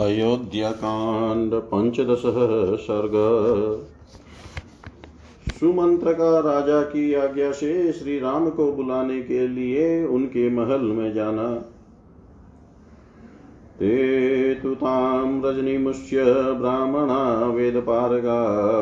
[0.00, 2.22] अयोध्याकांड पंचदश
[2.80, 3.12] सर्ग।
[5.60, 11.12] सुमंत्र का राजा की आज्ञा से श्री राम को बुलाने के लिए उनके महल में
[11.12, 11.54] जाना।
[13.78, 17.46] ते तु तां रजनीमुष्य ब्राह्मणा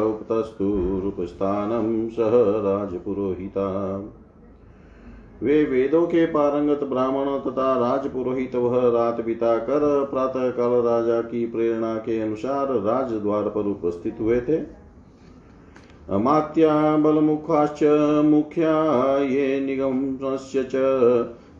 [0.04, 2.30] उपतस्तु रूपस्थानं सह
[2.62, 3.98] राजपुरोहिता।
[5.42, 11.46] वे वेदों के पारंगत ब्राह्मण तथा राजपुरोहित वह रात बिता कर प्रातः काल राजा की
[11.46, 14.82] प्रेरणा के अनुसार राजद्वार पर उपस्थित हुए थे।
[16.10, 17.82] अमात्या बलमुखाश्च
[18.24, 20.72] मुख्या ये निगमस्य च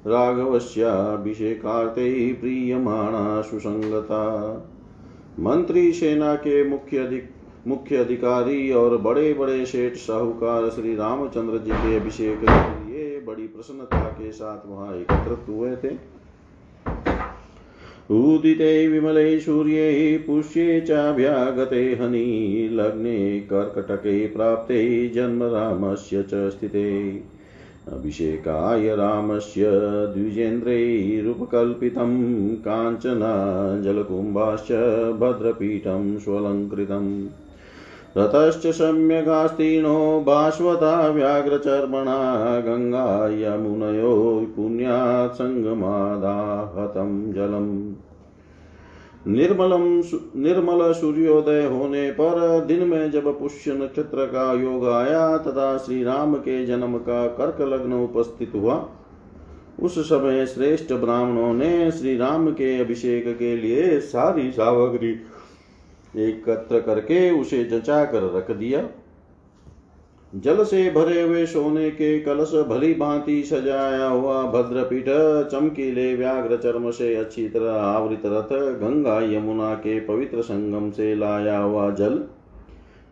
[0.06, 4.52] राघवस्याभिषेकार्थे प्रीयमाणा सुसंगता।
[5.40, 7.30] मंत्री सेना के मुख्य अधिक,
[7.68, 12.44] मुख्य अधिकारी और बड़े बड़े शेठ साहूकार श्री रामचंद्र जी के अभिषेक
[13.32, 16.12] बड़ी प्रसन्नता के साथ वहाँ एकत्रित हुए थे।
[18.10, 27.22] उदिते विमले सूर्ये पुष्ये चाभ्यागते हनि, लग्ने कर्कटके प्राप्ते जन्म रामस्य च स्थिते।
[27.92, 29.62] अभिषेकाय रामस्य
[30.16, 30.90] द्विजेन्द्रैरुपकल्पितं
[32.56, 33.34] काञ्चना
[33.82, 34.72] जलकुम्भाश्च
[35.20, 37.28] भद्रपीठं स्वलङ्कृतम्।
[38.16, 42.16] रतश्च सम्यगास्तीर्णो भास्वता व्याघ्रचर्मणा
[42.60, 47.94] गङ्गा यमुनयो पुण्यात् सङ्गमादाहतं जलम्।
[49.26, 49.84] निर्मलम
[50.36, 56.34] निर्मल सूर्योदय होने पर दिन में जब पुष्य नक्षत्र का योग आया, तथा श्री राम
[56.34, 58.88] के जन्म का कर्क लग्न उपस्थित हुआ,
[59.82, 65.16] उस समय श्रेष्ठ ब्राह्मणों ने श्री राम के अभिषेक के लिए सारी सामग्री
[66.14, 68.88] एकत्र करके उसे जचा कर रख दिया।
[70.32, 75.04] जल से भरे हुए सोने के कलश भली भांति सजाया हुआ भद्रपीठ
[75.50, 81.58] चमकीले व्याघ्र चर्म से अच्छी तरह आवृत रथ, गंगा यमुना के पवित्र संगम से लाया
[81.58, 82.24] हुआ जल,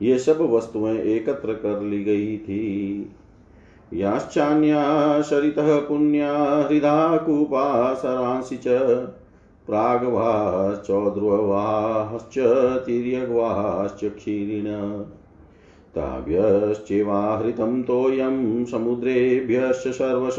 [0.02, 3.12] ये सब वस्तुएँ एकत्र कर ली गई थी।
[3.92, 4.83] याश्चान्या,
[5.22, 6.33] शरितः पुण्या,
[6.68, 8.68] हृदा, कूपा, सरांसि च
[9.66, 12.38] प्राग्वाश्चौद्रुवाश्च
[12.86, 15.02] तिर्यग्वाश्च क्षीरिण
[15.96, 20.36] ताभ्यश्चेवाहृतं तोयं समुद्रेभ्यश्च सर्वश।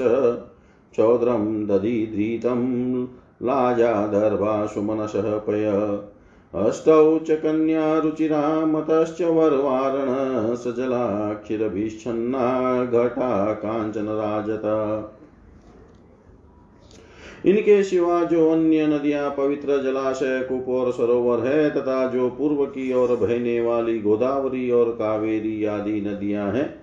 [0.97, 2.61] चौद्रं दधिधृतं
[3.43, 5.99] लाजादर्भासुमनसः पय।
[6.55, 15.01] अष्टौ च कन्या रुचिरा मतश्च वरवारण सजलाक्षिरभिच्छन्ना घटा काञ्चनराजता
[17.45, 22.93] इनके सिवा जो अन्य नदियाँ पवित्र जलाशय कूप और सरोवर है, तथा जो पूर्व की
[22.93, 26.79] ओर बहने वाली गोदावरी और कावेरी आदि नदियाँ हैं,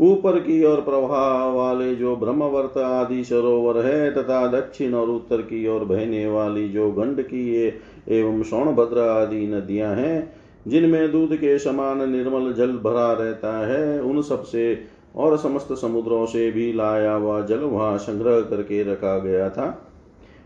[0.00, 5.66] ऊपर की ओर प्रवाह वाले जो ब्रह्मवर्त आदि सरोवर है, तथा दक्षिण और उत्तर की
[5.68, 7.66] ओर बहने वाली जो गंडकी
[8.08, 10.32] एवं सोनभद्र आदि नदियाँ हैं,
[10.68, 14.84] जिनमें दूध के समान निर्मल जल भरा रहता है, उन सबसे
[15.16, 19.84] और समस्त समुद्रों से भी लाया हुआ जल वहाँ संग्रह करके रखा गया था।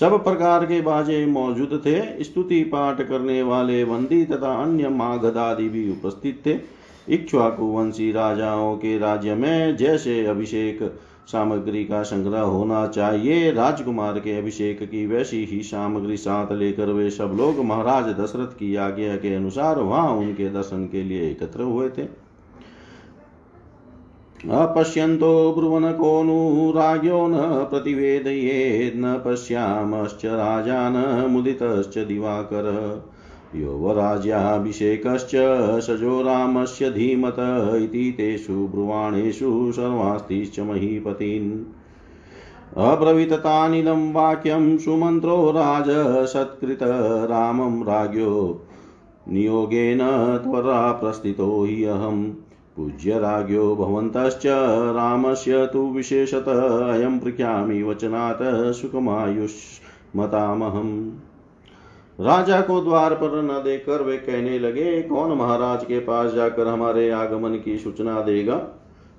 [0.00, 5.90] सब प्रकार के बाजे मौजूद थे। स्तुति पाठ करने वाले बंदी तथा अन्य माघदादि भी
[5.90, 6.58] उपस्थित थे।
[7.08, 10.98] इक्ष्वाकुवंशी राजाओं के राज्य में जैसे अभिषेक
[11.32, 17.10] सामग्री का संग्रह होना चाहिए। राजकुमार के अभिषेक की वैसी ही सामग्री साथ लेकर वे
[17.10, 21.88] सब लोग महाराज दशरथ की आज्ञा के अनुसार वहाँ उनके दर्शन के लिए एकत्र हुए
[21.88, 22.02] थे।
[24.50, 30.92] अपश्यन्तो ब्रुवन को नुराज्यो न प्रतिवेदयेत् न पश्यामश्च राजान
[31.30, 32.68] मुदितश्च दिवाकर।
[33.54, 35.30] योवराज्याभिषेकश्च
[35.80, 37.36] सजो रामस्य धीमत
[37.82, 41.64] इति तेषु ब्रुवाणेषु सर्वास्तिश्च महीपतीन्।
[42.76, 46.78] अब्रवीततानिदं वाक्यं सुमन्त्रो राजसत्कृत
[47.30, 48.62] रामं राज्ञो
[49.28, 52.32] नियोगेन त्वरा प्रस्थितो हि अहम्
[52.76, 54.42] पूज्यराज्ञो भवन्तश्च
[54.96, 56.44] रामस्य तु विशेषत
[56.96, 61.10] अयं पृच्छामि वचनात् सुखमायुष्मतामहम्।
[62.20, 67.08] राजा को द्वार पर न देकर वे कहने लगे, कौन महाराज के पास जाकर हमारे
[67.10, 68.60] आगमन की सूचना देगा?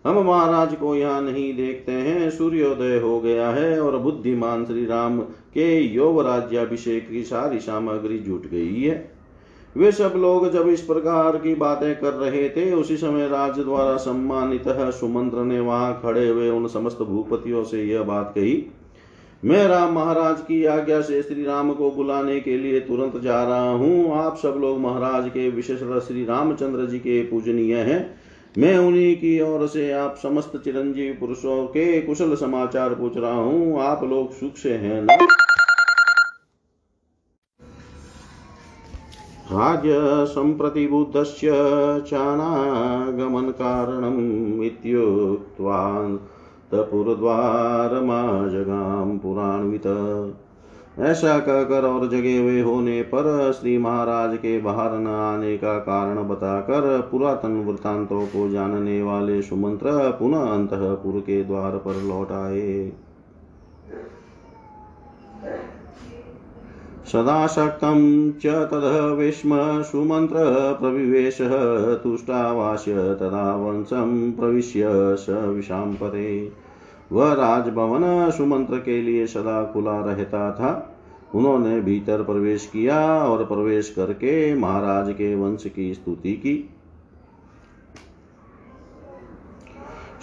[0.05, 5.19] हम महाराज को यहाँ नहीं देखते हैं, सूर्योदय हो गया है और बुद्धिमान श्री राम
[5.53, 9.11] के योग राज्याभिषेक की सारी सामग्री जुट गई है।
[9.75, 13.95] वे सब लोग जब इस प्रकार की बातें कर रहे थे, उसी समय राज द्वारा
[13.97, 14.69] सम्मानित
[14.99, 18.55] सुमंत्र ने वहाँ खड़े हुए उन समस्त भूपतियों से यह बात कही
[19.45, 23.69] मैं राम महाराज की आज्ञा से श्री राम को बुलाने के लिए तुरंत जा रहा
[23.69, 28.19] हूँ। आप सब लोग महाराज के विशेष श्री रामचंद्र जी के पूजनीय हैं।
[28.57, 33.81] मैं उन्हीं की ओर से आप समस्त चिरंजीव पुरुषों के कुशल समाचार पूछ रहा हूँ।
[33.81, 35.17] आप लोग सुख से हैं ना?
[39.53, 41.51] राज्य सम्प्रतिबुद्धस्य
[42.07, 46.03] चानागमनकारणम् इत्युक्त्वा
[48.49, 49.87] जगाम पुराणवित
[50.99, 56.27] ऐसा कहकर और जगे हुए होने पर श्री महाराज के बाहर न आने का कारण
[56.27, 62.91] बताकर पुरातन वृतांतों को जानने वाले सुमंत्र पुनः अंतपुर के द्वार पर लौट आए।
[67.11, 71.49] सदा शक्तं च तदः विस्म सुमन्त्रप्रविवेशः
[71.95, 76.51] तुष्टावास्य तदा वंशं प्रविश्य स विशाम्पते।
[77.11, 80.97] वह राजभवन सुमंत्र के लिए सदा खुला रहता था।
[81.35, 86.69] उन्होंने भीतर प्रवेश किया और प्रवेश करके महाराज के वंश की स्तुति की।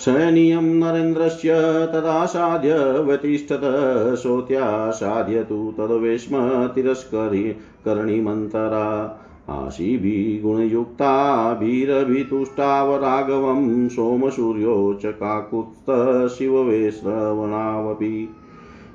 [0.05, 1.51] शयनीयं नरेन्द्रस्य
[1.93, 3.61] तदासाद्य व्यतिष्ठत
[4.19, 18.29] सोत्यासाद्य तु तद्वेश्म तिरस्करि करणीमन्तरा। आशीभिः गुणयुक्ताभिरभितुष्टाव राघवं सोमसूर्यो च काकुत्स्थशिववे श्रवणावपि।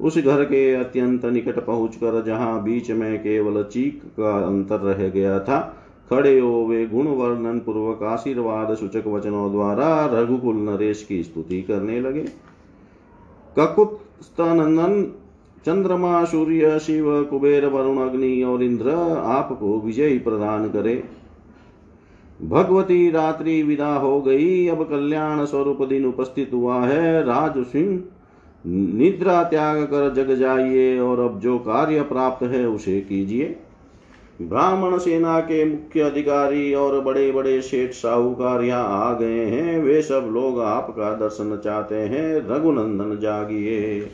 [0.00, 5.38] उस घर के अत्यंत निकट पहुंचकर, जहाँ बीच में केवल चीक का अंतर रह गया
[5.40, 11.62] था, खड़े हो वे गुण वर्णन पूर्वक आशीर्वाद सूचक वचनों द्वारा रघुकुल नरेश की स्तुति
[11.62, 12.24] करने लगे।
[13.58, 15.12] ककुत स्तनंदन
[15.66, 18.90] चंद्रमा, सूर्य, शिव, कुबेर, वरुण, अग्नि और इंद्र
[19.24, 21.04] आपको विजय प्रदान करे।
[22.42, 28.02] भगवती रात्रि विदा हो गई। अब कल्याण स्वरूप दिन उपस्थित हुआ है। राज सिंह
[28.66, 33.56] निद्रा त्याग कर जग जाइए और अब जो कार्य प्राप्त है उसे कीजिए।
[34.42, 40.02] ब्राह्मण सेना के मुख्य अधिकारी और बड़े बड़े शेठ साहूकार यहाँ आ गए हैं। वे
[40.02, 44.10] सब लोग आपका दर्शन चाहते हैं। रघुनंदन जागिए।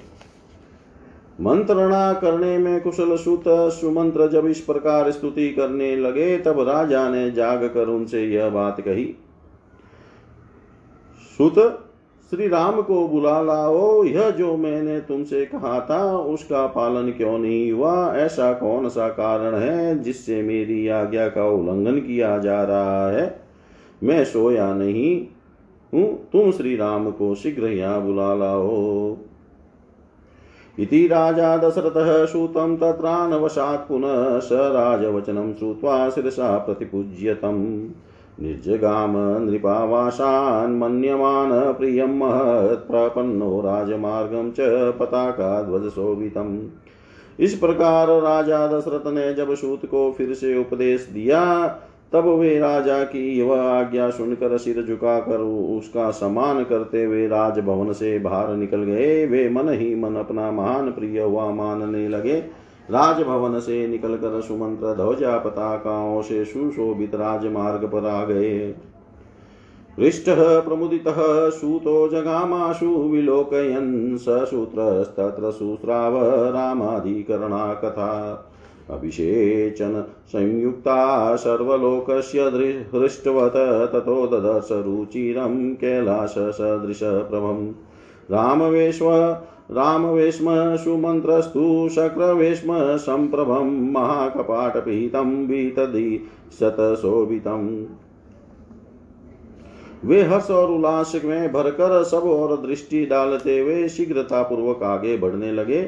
[1.40, 7.30] मंत्रणा करने में कुशल सुत सुमंत्र जब इस प्रकार स्तुति करने लगे, तब राजा ने
[7.30, 9.14] जाग कर उनसे यह बात कही।
[11.38, 11.88] सुत
[12.32, 17.72] श्री राम को बुला लाओ, यह जो मैंने तुमसे कहा था, उसका पालन क्यों नहीं
[17.72, 18.14] हुआ?
[18.14, 23.40] ऐसा कौन सा कारण है जिससे मेरी आज्ञा का उल्लंघन किया जा रहा है?
[24.02, 25.26] मैं सोया नहीं
[25.94, 29.16] हूँ, तुम श्री राम को शीघ्र यहाँ बुला लाओ।
[30.78, 37.88] इति राजा दशरथः सूतं तत्रानवशात् पुनः स राजवचनं श्रुत्वा शिरसा प्रतिपूज्यतम्।
[38.40, 44.56] निर्जगाम नृपावासान् मन्यमान प्रियं महत्प्रपन्नो राजमार्गं च
[45.00, 46.58] पताकाध्वजशोभितम्
[47.40, 51.66] इस प्रकार राजा दशरथ ने जब सूत को फिर से उपदेश दिया,
[52.12, 55.38] तब वे राजा की वह आज्ञा सुनकर सिर झुकाकर
[55.76, 60.90] उसका सम्मान करते हुए राजभवन से बाहर निकल गए। वे मन ही मन अपना महान
[60.92, 68.24] प्रिय हुआ मानने लगे। राजभवन से निकलकर सुमंत्र ध्वजा पताकाओं से सुशोभित राजमार्ग पर आ
[68.24, 68.74] गए।
[69.98, 76.18] हृष्टः प्रमुदितः सूतो जगामाशु विलोकयन् ससूत्रस्तत्र सुस्राव
[76.50, 78.44] रामाधिकरणा कथा।
[78.90, 82.40] अभिषेचन संयुक्ता सर्वलोकस्य
[82.94, 83.52] हृष्टवत
[83.92, 87.72] ततो ददर्श रुचिरं कैलाससदृशप्रभम्।
[88.30, 89.10] रामवेश्व,
[89.70, 96.26] रामवेश्म सुमन्त्रस्तु, शक्रवेश्म सम्प्रभं महाकपाटपिहितं वितदि
[96.60, 97.84] शतशोभितम्
[100.04, 105.52] वे हर्ष और उल्लास में भरकर सब और दृष्टि डालते हुए शीघ्रता पूर्वक आगे बढ़ने
[105.52, 105.82] लगे।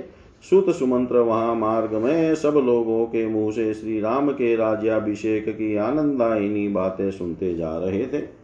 [0.50, 5.76] सुत सुमंत्र वहाँ मार्ग में सब लोगों के मुँह से श्री राम के राज्याभिषेक की
[5.76, 8.43] आनंदायिनी बातें सुनते जा रहे थे।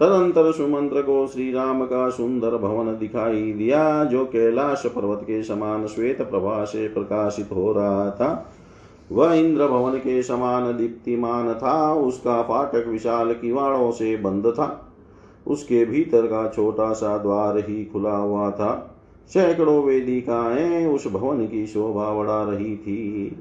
[0.00, 5.86] तदंतर सुमंत्र को श्री राम का सुंदर भवन दिखाई दिया जो कैलाश पर्वत के समान
[5.86, 8.52] श्वेत प्रभा से प्रकाशित हो रहा था।
[9.12, 14.92] वह इंद्र भवन के समान दीप्तिमान था उसका फाटक विशाल किवाड़ों से बंद था।
[15.46, 18.96] उसके भीतर का छोटा सा द्वार ही खुला हुआ था।
[19.28, 23.36] सैकड़ों वेदिकाएँ उस भवन की शोभा बढ़ा रही थी।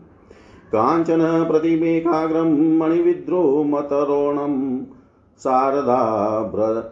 [0.72, 2.48] कांचन प्रतिमेकाग्रम
[2.78, 4.86] मणिविद्रो मतरोणम
[5.40, 6.92] शारदाभ्र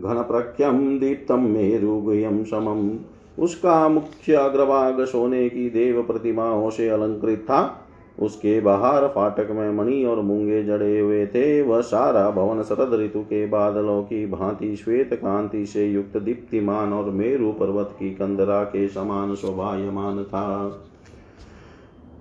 [0.00, 2.98] घनप्रख्यम दीप्तम मेरुगुयम समम।
[3.42, 7.84] उसका मुख्य अग्रभाग सोने की देव प्रतिमाओं से अलंकृत था।
[8.20, 13.20] उसके बाहर फाटक में मणि और मूँगे जड़े हुए थे। वह सारा भवन शरद ऋतु
[13.20, 18.88] के बादलों की भांति श्वेत कांति से युक्त दीप्तिमान और मेरु पर्वत की कंदरा के
[18.88, 20.68] समान शोभायमान था।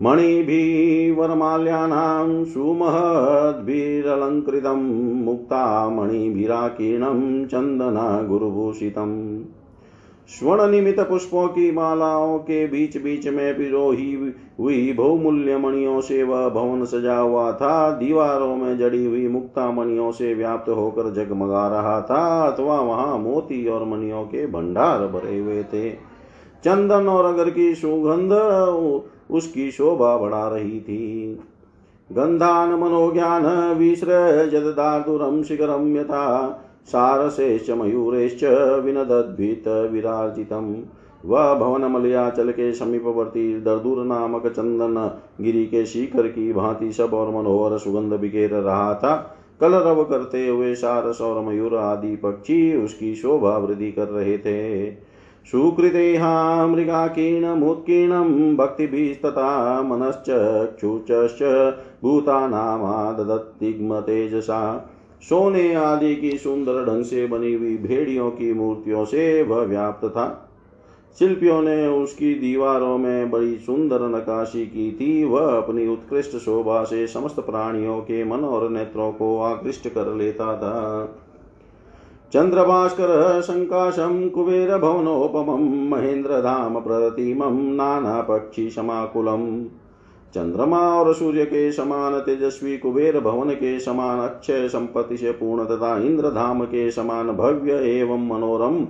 [0.04, 9.44] मणिभिर्वरमाल्यानां सुमहद्भिरलङ्कृतं मुक्तामणिभिराकीर्णं चन्दना गुरुभूषितम्
[10.30, 16.50] स्वर्ण निमित पुष्पों की मालाओं के बीच बीच में पिरोही हुई बहुमूल्य मणियों से वह
[16.50, 22.02] भवन सजा हुआ था। दीवारों में जड़ी हुई मुक्ता मणियों से व्याप्त होकर जगमगा रहा
[22.02, 25.90] था। अथवा वहाँ मोती और मणियों के भंडार भरे हुए थे।
[26.66, 28.32] चंदन और अगर की सुगंध
[29.32, 31.40] उसकी शोभा बढ़ा रही थी।
[32.12, 33.46] गंधान मनोज्ञान
[33.78, 36.50] विसृजदातुरं शिखरं यथा,
[36.86, 38.44] सारसेश्च मयूरेश्च
[38.84, 40.76] विनदद्भित विराजितम्।
[41.26, 47.30] वह भवन मलयाचल के समीपवर्ती दर्दुर नामक चंदन गिरी के शिखर की भांति सब और
[47.30, 53.58] मनोहर सुगंध बिखेर रहा था। कलरव करते हुए सारस और मयूर आदि पक्षी उसकी शोभा
[53.58, 54.86] वृद्धि कर रहे थे।
[55.52, 61.44] सुकृतेहा मृगाकीर्णमुत्कीर्णं भक्तिभिस्तथा मनश्चक्षुचश्च
[62.04, 64.60] भूतानामाददत्तिग्म तेजसा
[65.22, 70.26] सोने आदि की सुंदर ढंग से बनी हुई भेड़ियों की मूर्तियों से वह व्याप्त था।
[71.20, 77.08] शिल्पियों ने उसकी दीवारों में बड़ी सुंदर नकाशी की थी। वह अपनी उत्कृष्ट शोभा से
[77.08, 80.76] समस्त प्राणियों के मन और नेत्रों को आकृष्ट कर लेता था।
[82.34, 89.66] चन्द्रभास्कर सङ्काशं कुबेरभवनोपमं महेन्द्रधाम प्रतिमं नानापक्षिसमाकुलम्
[90.36, 95.98] चंद्रमा और सूर्य के समान तेजस्वी कुबेर भवन के समान अक्षय संपत्ति से पूर्ण तथा
[95.98, 98.88] इंद्रधाम के समान भव्य एवं मनोरम,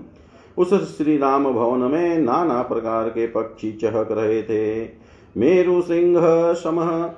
[0.57, 4.89] उस श्री राम भवन में नाना प्रकार के पक्षी चहक रहे थे।
[5.37, 6.17] मेरु सिंह
[6.53, 7.09] सम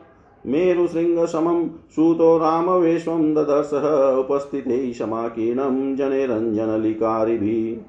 [0.48, 3.74] मेरु सिंह समम सूतो राम वेश्वम ददर्श
[4.20, 4.64] उपस्थित
[4.98, 7.86] समाकीर्णम जने रंजन लिकारी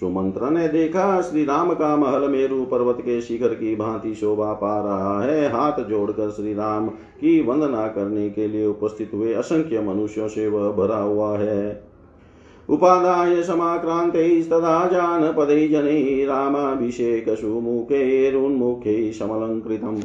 [0.00, 4.80] सुमंत्र ने देखा श्री राम का महल मेरु पर्वत के शिखर की भांति शोभा पा
[4.80, 10.28] रहा है। हाथ जोड़कर श्री राम की वंदना करने के लिए उपस्थित हुए असंख्य मनुष्यों
[10.28, 11.84] से वह भरा हुआ है।
[12.68, 13.42] उपादाय
[15.68, 20.00] जनै रामाभिषेक सुमुखैरुन्मुखै समलङ्कृतम्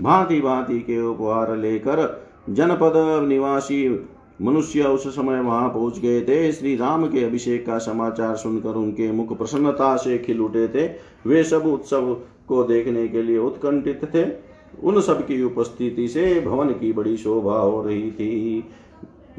[0.00, 4.08] भांति भांति के उपहार लेकर जनपद निवासी
[4.42, 9.12] मनुष्य उस समय वहाँ पहुँच गए थे। श्री राम के अभिषेक का समाचार सुनकर उनके
[9.12, 10.90] मुख प्रसन्नता से खिल उठे थे।
[11.26, 12.16] वे सब उत्सव
[12.48, 17.54] को देखने के लिए उत्कंठित थे। उन सब की उपस्थिति से भवन की बड़ी शोभा
[17.54, 18.64] हो रही थी।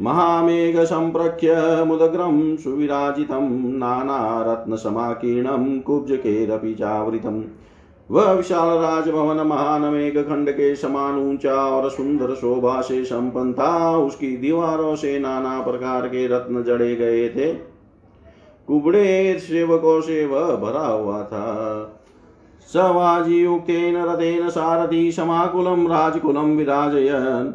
[0.01, 7.43] महामेघ संप्रख्य मुदग्रम सुविराजितं नानारत्नसमाकीर्णं कुब्जकेरपि चावृतम्
[8.11, 13.97] वह विशाल राजभवन महान मेघ खंड के समान ऊँचा और सुंदर शोभा से संपन्न था।
[13.97, 17.53] उसकी दीवारों से नाना प्रकार के रत्न जड़े गए थे।
[18.67, 21.99] कुबड़े सेवकों से वह भरा हुआ था।
[22.73, 27.51] सवाजियुक्तेन रथेन सारथी समाकुलं राजकुलं विराजयन्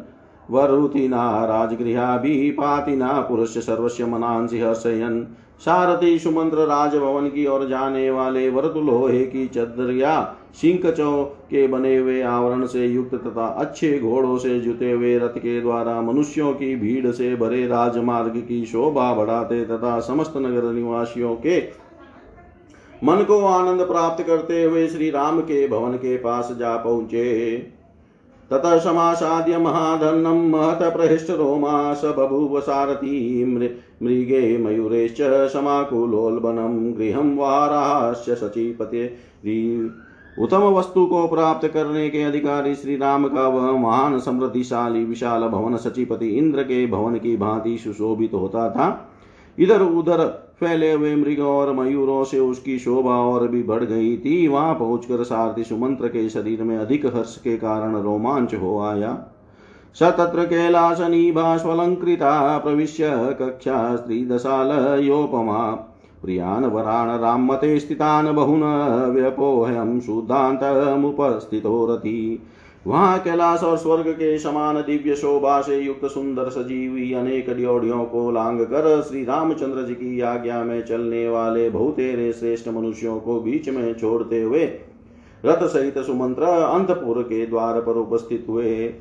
[0.51, 5.23] वरुतिना राजगृहाभिपातिना पुरुष सर्वस्य मनांसि हर्षयन्
[5.61, 10.13] सारथी सुमंत्र राजभवन की ओर जाने वाले वरत लोहे की चदरिया
[10.61, 15.59] सिंकचो के बने हुए आवरण से युक्त तथा अच्छे घोड़ों से जुते हुए रथ के
[15.61, 21.59] द्वारा मनुष्यों की भीड़ से भरे राजमार्ग की शोभा बढ़ाते तथा समस्त नगर निवासियों के
[23.03, 27.27] मन को आनंद प्राप्त करते हुए श्री राम के भवन के पास जा पहुँचे।
[28.51, 33.45] ततः समासाद्य महाधन्नं महत प्रहिष्ट रोमा स बभूव सारथी
[34.03, 35.17] मृगे मयूरेश्च
[35.53, 39.05] समाकुलोल्बनं गृहं वाराश्च सचीपते
[40.43, 45.77] उत्तम वस्तु को प्राप्त करने के अधिकारी श्री राम का वह महान समृद्धिशाली विशाल भवन
[45.77, 48.87] सचिपति इंद्र के भवन की भांति सुशोभित होता था।
[49.59, 54.47] इधर उधर फैले हुए मृग और मयूरों से उसकी शोभा और भी बढ़ गई थी।
[54.47, 59.25] वहाँ पहुंचकर सारथी सुमंत्र के शरीर में अधिक हर्ष के कारण रोमांच हो आया।
[59.95, 65.85] स तत्र कैलासनीभास्वलङ्कृता प्रविश्य कक्षा स्त्रीदशालयोपमा
[66.23, 68.61] प्रियान् वरान् रामते स्थितान् बहुन
[69.09, 72.43] व्यपोहयं शुद्धान्तमुपस्थितो रथी
[72.89, 78.31] वहाँ कैलाश और स्वर्ग के समान दिव्य शोभा से युक्त सुंदर सजीवी अनेक ड्योढ़ियों को
[78.31, 83.69] लांग कर श्री रामचंद्र जी की आज्ञा में चलने वाले बहुतेरे श्रेष्ठ मनुष्यों को बीच
[83.69, 84.79] में छोड़ते हुए,
[85.45, 88.93] रथ सहित सुमंत्र अंतपुर के द्वार पर उपस्थित हुए।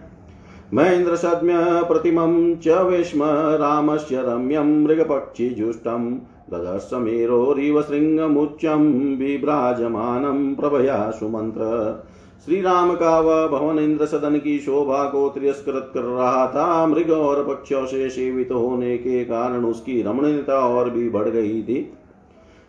[0.74, 3.24] महेन्द्र सद्म्य प्रतिमं च विस्म
[3.56, 6.12] रामस्य रम्यं मृगपक्षिजुष्टं
[6.54, 12.04] ददर्शमेरोरिव शृङ्गमुच्चं विभ्राजमानं प्रभया सुमन्त्र
[12.46, 17.10] श्री राम का वह भवन इंद्र सदन की शोभा को तिरस्कृत कर रहा था मृग
[17.10, 21.94] और पक्षियों से सेवित होने के कारण उसकी रमणीयता और भी बढ़ गई थी।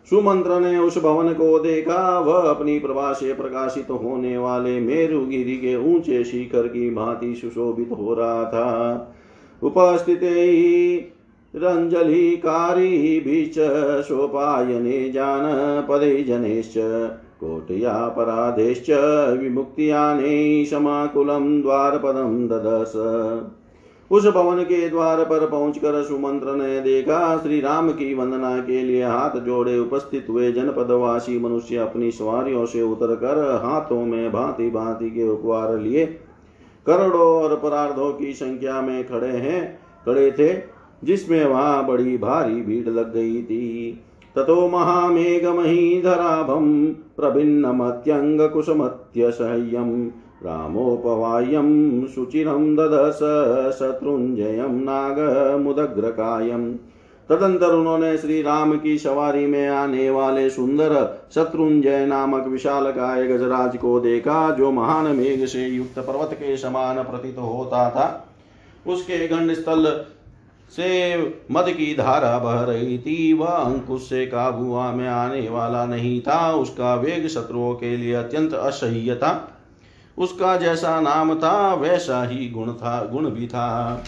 [0.09, 5.95] सुमंत्र ने उस भवन को देखा, वह अपनी प्रभा से प्रकाशित होने वाले मेरुगिरी के
[5.95, 9.15] ऊँचे शिखर की भांति सुशोभित हो रहा था।
[9.63, 10.23] उपस्थित
[11.55, 13.55] रंजलिकारी बीच
[14.03, 15.43] सोपायने जान
[15.89, 16.73] पदे जनेश्च
[17.39, 18.89] कोटया पराधेश्च
[19.39, 22.95] विमुक्तियाने समाकुलं द्वारपदं ददश
[24.11, 29.03] उस भवन के द्वार पर पहुंचकर सुमंत्र ने देखा श्री राम की वंदना के लिए
[29.03, 35.09] हाथ जोड़े उपस्थित हुए जनपदवासी मनुष्य अपनी सवारियों से उतर कर हाथों में भांति भांति
[35.09, 36.05] के उपवार लिए,
[36.85, 40.72] करोड़ों और परार्धों की संख्या में खड़े हैं, खड़े थे।
[41.03, 43.99] जिसमें वहाँ बड़ी भारी भीड़ लग गई थी।
[44.35, 46.85] ततो महामेघमहीधराभं
[47.17, 50.09] प्रभिन्नमत्यङ्गकुसुमत्यसह्यम्
[50.45, 53.19] रामोपवायं शुचिरं ददश
[53.79, 56.73] शत्रुञ्जयं नागमुदग्रकायम्
[57.29, 63.77] तदंतर उन्होंने श्री राम की सवारी में आने वाले सुंदर शत्रुंजय नामक विशाल काय गजराज
[63.77, 68.29] को देखा, जो महान मेघ से युक्त पर्वत के समान प्रतीत होता था।
[68.87, 70.05] उसके गंड स्थल
[70.73, 76.21] से मद की धारा बह रही थी। वह अंकुश से काबुआ में आने वाला नहीं
[76.21, 79.49] था। उसका वेग शत्रुओं के लिए अत्यंत असह्य था।
[80.17, 84.03] उसका जैसा नाम था, वैसा ही गुण था, गुण भी था।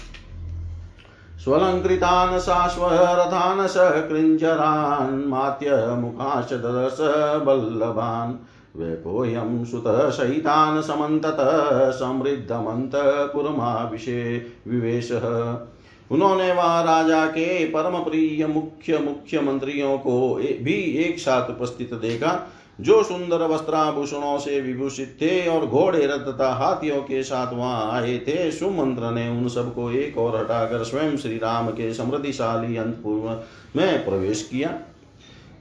[1.43, 6.97] स्वलंकृतान् शाश्वरथान् सकृञ्जरान् मात्यमुखाश्च ददश
[7.45, 8.33] बल्लभान्।
[8.79, 15.67] वैपोयं सुतः सहितान् समन्ततः समृद्धमन्तपुरमाविशे विवेशः।
[16.11, 22.51] उन्होंने वहाँ राजा के परम प्रिय मुख्य मुख्य मंत्रियों को भी एक साथ उपस्थित देखा,
[22.81, 28.17] जो सुंदर वस्त्राभूषणों से विभूषित थे और घोड़े रथ तथा हाथियों के साथ वहाँ आए
[28.17, 34.05] थे। सुमंत्र ने उन सबको एक और हटाकर स्वयं श्री राम के समृद्धिशाली अंतपुर में
[34.05, 34.79] प्रवेश किया।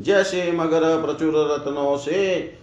[0.03, 2.53] जैसे मगर प्रचुर रत्नों से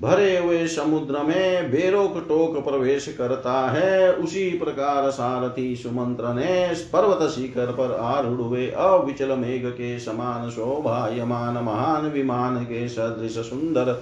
[0.00, 7.30] भरे हुए समुद्र में बेरोक टोक प्रवेश करता है, उसी प्रकार सारथी सुमंत्र ने पर्वत
[7.30, 13.92] शिखर पर आरूढ़ हुए अविचल मेघ के समान शोभायमान महान विमान के सदृश सुंदर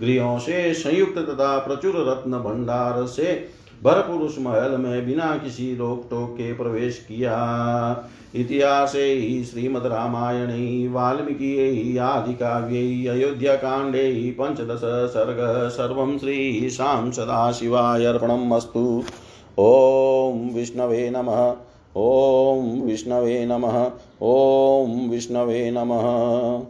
[0.00, 6.06] गृहों से संयुक्त तथा प्रचुर रत्न भंडार से भरपूर उस महल में बिना किसी रोक
[6.10, 18.52] टोक के प्रवेश किया। इतिहासे श्रीमद्रामायणे, वाल्मीकियै आदिकाव्यै अयोध्याकाण्डे पञ्चदश सर्ग सर्वं श्रीशां सदाशिवाय अर्पणम्
[18.52, 19.04] अस्तु
[19.58, 21.56] ॐ विष्णवे नमः,
[21.96, 23.90] ॐ विष्णवे नमः,
[24.22, 26.62] ॐ विष्णवे नमः।